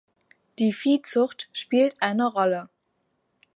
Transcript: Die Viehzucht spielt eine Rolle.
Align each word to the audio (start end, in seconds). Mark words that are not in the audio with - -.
Die 0.57 0.73
Viehzucht 0.73 1.47
spielt 1.53 2.01
eine 2.01 2.25
Rolle. 2.27 2.69